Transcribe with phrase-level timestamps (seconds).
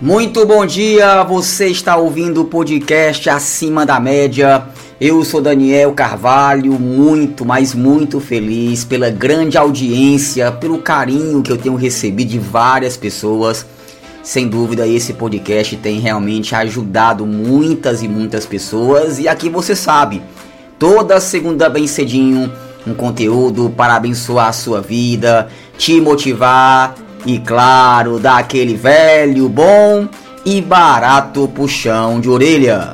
[0.00, 4.64] Muito bom dia, você está ouvindo o podcast Acima da Média.
[5.00, 11.56] Eu sou Daniel Carvalho, muito, mas muito feliz pela grande audiência, pelo carinho que eu
[11.56, 13.66] tenho recebido de várias pessoas.
[14.22, 19.18] Sem dúvida, esse podcast tem realmente ajudado muitas e muitas pessoas.
[19.18, 20.22] E aqui você sabe,
[20.78, 22.52] toda segunda bem cedinho,
[22.86, 26.94] um conteúdo para abençoar a sua vida, te motivar
[27.26, 30.08] e claro, dá aquele velho, bom
[30.44, 32.92] e barato puxão de orelha.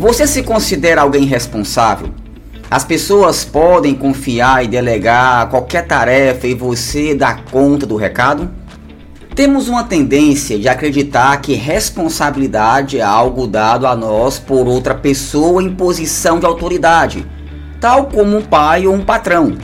[0.00, 2.08] Você se considera alguém responsável?
[2.70, 8.50] As pessoas podem confiar e delegar qualquer tarefa e você dá conta do recado?
[9.34, 15.62] Temos uma tendência de acreditar que responsabilidade é algo dado a nós por outra pessoa
[15.62, 17.26] em posição de autoridade,
[17.78, 19.58] tal como um pai ou um patrão.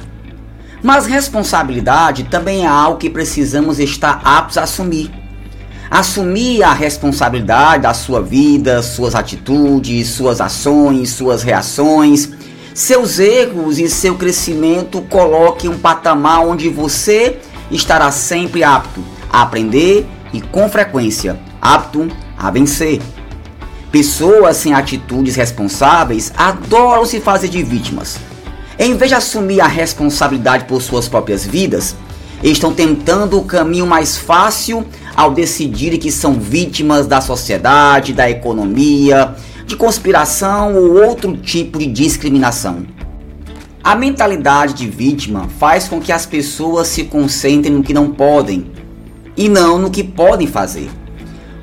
[0.83, 5.11] Mas responsabilidade também é algo que precisamos estar aptos a assumir
[5.91, 12.31] assumir a responsabilidade da sua vida, suas atitudes, suas ações, suas reações,
[12.75, 17.39] seus erros e seu crescimento coloque um patamar onde você
[17.71, 23.01] estará sempre apto a aprender e com frequência apto a vencer.
[23.91, 28.19] Pessoas sem atitudes responsáveis adoram se fazer de vítimas.
[28.79, 31.97] Em vez de assumir a responsabilidade por suas próprias vidas,
[32.43, 39.35] estão tentando o caminho mais fácil ao decidirem que são vítimas da sociedade, da economia,
[39.67, 42.85] de conspiração ou outro tipo de discriminação.
[43.83, 48.71] A mentalidade de vítima faz com que as pessoas se concentrem no que não podem
[49.37, 50.91] e não no que podem fazer.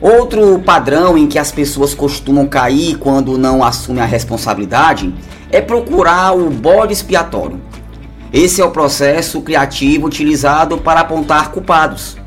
[0.01, 5.13] Outro padrão em que as pessoas costumam cair quando não assumem a responsabilidade
[5.51, 7.61] é procurar o bode expiatório.
[8.33, 12.17] Esse é o processo criativo utilizado para apontar culpados.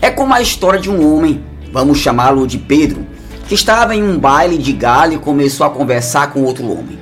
[0.00, 1.42] É como a história de um homem,
[1.72, 3.06] vamos chamá-lo de Pedro,
[3.48, 6.98] que estava em um baile de galho e começou a conversar com outro homem.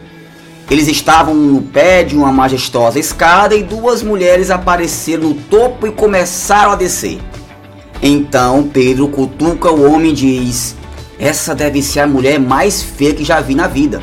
[0.71, 5.93] Eles estavam no pé de uma majestosa escada e duas mulheres apareceram no topo e
[5.93, 7.21] começaram a descer.
[8.03, 10.77] Então Pedro cutuca o homem e diz:
[11.19, 14.03] Essa deve ser a mulher mais feia que já vi na vida.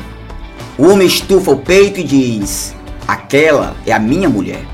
[0.78, 2.74] O homem estufa o peito e diz:
[3.06, 4.64] Aquela é a minha mulher.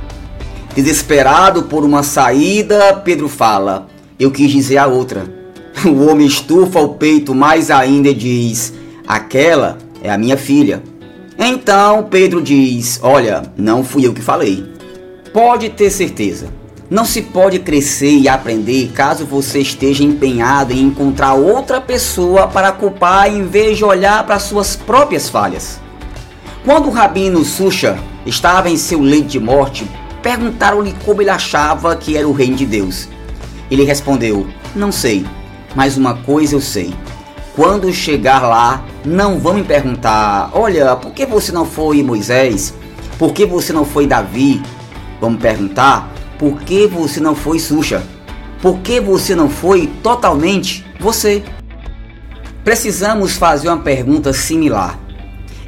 [0.74, 5.26] Desesperado por uma saída, Pedro fala: eu quis dizer a outra.
[5.86, 8.72] O homem estufa o peito mais ainda e diz:
[9.06, 10.82] Aquela é a minha filha.
[11.38, 14.64] Então Pedro diz: Olha, não fui eu que falei.
[15.32, 16.48] Pode ter certeza.
[16.90, 22.72] Não se pode crescer e aprender caso você esteja empenhado em encontrar outra pessoa para
[22.72, 25.78] culpar em vez de olhar para suas próprias falhas.
[26.64, 29.86] Quando o rabino Susha estava em seu leito de morte,
[30.22, 33.08] perguntaram-lhe como ele achava que era o reino de Deus.
[33.70, 35.26] Ele respondeu: Não sei,
[35.74, 36.94] mas uma coisa eu sei.
[37.54, 42.74] Quando chegar lá, não vão me perguntar: Olha, por que você não foi Moisés?
[43.18, 44.62] Por que você não foi Davi?
[45.20, 48.02] Vão perguntar: Por que você não foi Xuxa?
[48.62, 51.42] Por que você não foi totalmente você?
[52.64, 54.98] Precisamos fazer uma pergunta similar.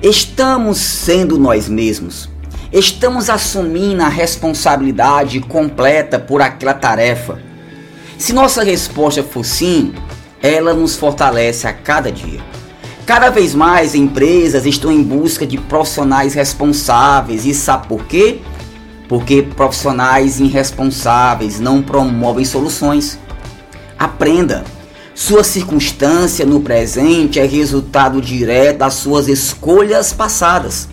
[0.02, 2.28] Estamos sendo nós mesmos?
[2.72, 7.49] Estamos assumindo a responsabilidade completa por aquela tarefa?
[8.20, 9.94] Se nossa resposta for sim,
[10.42, 12.38] ela nos fortalece a cada dia.
[13.06, 18.42] Cada vez mais empresas estão em busca de profissionais responsáveis e sabe por quê?
[19.08, 23.18] Porque profissionais irresponsáveis não promovem soluções.
[23.98, 24.64] Aprenda.
[25.14, 30.90] Sua circunstância no presente é resultado direto das suas escolhas passadas.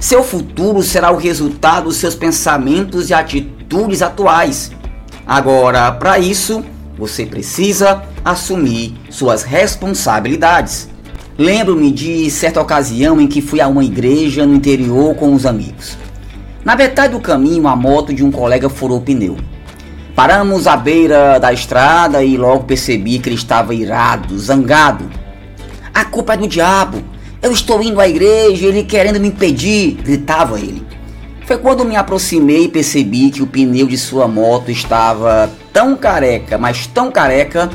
[0.00, 4.70] Seu futuro será o resultado dos seus pensamentos e atitudes atuais.
[5.26, 6.64] Agora, para isso,
[6.96, 10.88] você precisa assumir suas responsabilidades.
[11.36, 15.98] Lembro-me de certa ocasião em que fui a uma igreja no interior com os amigos.
[16.64, 19.36] Na metade do caminho, a moto de um colega furou o pneu.
[20.14, 25.10] Paramos à beira da estrada e logo percebi que ele estava irado, zangado.
[25.92, 27.02] A culpa é do diabo.
[27.42, 30.85] Eu estou indo à igreja, ele querendo me impedir, gritava ele.
[31.46, 36.58] Foi quando me aproximei e percebi que o pneu de sua moto estava tão careca,
[36.58, 37.70] mas tão careca,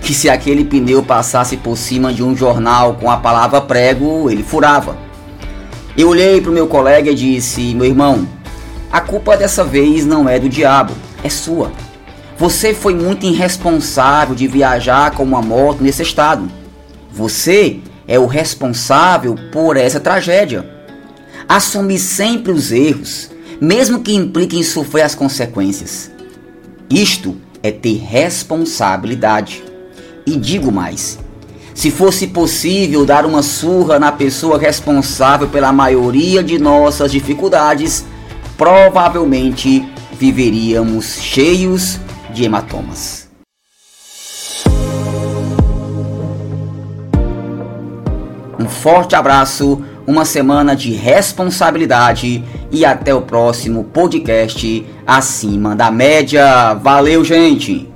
[0.00, 4.44] que se aquele pneu passasse por cima de um jornal com a palavra prego, ele
[4.44, 4.96] furava.
[5.98, 8.28] Eu olhei para o meu colega e disse: Meu irmão,
[8.92, 10.94] a culpa dessa vez não é do diabo,
[11.24, 11.72] é sua.
[12.38, 16.48] Você foi muito irresponsável de viajar com uma moto nesse estado.
[17.10, 20.75] Você é o responsável por essa tragédia.
[21.48, 26.10] Assume sempre os erros, mesmo que impliquem sofrer as consequências.
[26.90, 29.62] Isto é ter responsabilidade.
[30.26, 31.18] E digo mais:
[31.72, 38.04] se fosse possível dar uma surra na pessoa responsável pela maioria de nossas dificuldades,
[38.58, 39.86] provavelmente
[40.18, 42.00] viveríamos cheios
[42.34, 43.28] de hematomas.
[48.58, 56.74] Um forte abraço, uma semana de responsabilidade e até o próximo podcast acima da média.
[56.74, 57.95] Valeu, gente!